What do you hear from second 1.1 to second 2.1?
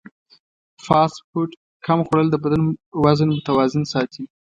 فوډ کم